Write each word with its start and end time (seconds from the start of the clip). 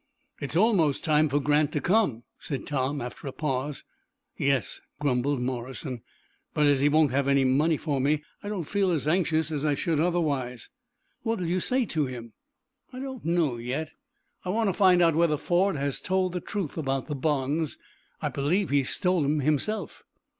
"It's 0.39 0.55
almost 0.55 1.03
time 1.03 1.29
for 1.29 1.39
Grant 1.39 1.71
to 1.73 1.79
come," 1.79 2.23
said 2.39 2.65
Tom, 2.65 3.01
after 3.01 3.27
a 3.27 3.31
pause. 3.31 3.83
"Yes," 4.35 4.81
grumbled 4.99 5.39
Morrison, 5.39 6.01
"but 6.55 6.65
as 6.65 6.79
he 6.79 6.89
won't 6.89 7.11
have 7.11 7.27
any 7.27 7.45
money 7.45 7.77
for 7.77 8.01
me, 8.01 8.23
I 8.41 8.49
don't 8.49 8.63
feel 8.63 8.89
as 8.89 9.07
anxious 9.07 9.51
as 9.51 9.63
I 9.63 9.75
should 9.75 9.99
otherwise." 9.99 10.69
"What'll 11.21 11.45
you 11.45 11.59
say 11.59 11.85
to 11.85 12.07
him?" 12.07 12.33
"I 12.91 12.97
don't 12.97 13.23
know 13.23 13.57
yet. 13.57 13.91
I 14.43 14.49
want 14.49 14.69
to 14.69 14.73
find 14.73 15.03
out 15.03 15.13
whether 15.13 15.37
Ford 15.37 15.75
has 15.75 16.01
told 16.01 16.33
the 16.33 16.41
truth 16.41 16.79
about 16.79 17.05
the 17.05 17.13
bonds. 17.13 17.77
I 18.23 18.29
believe 18.29 18.71
he 18.71 18.83
stole 18.83 19.23
'em 19.23 19.41
himself." 19.41 20.01